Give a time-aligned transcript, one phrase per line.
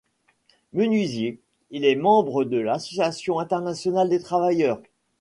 [0.73, 1.39] Menuisier,
[1.69, 4.81] il est membre de l'Association internationale des travailleurs.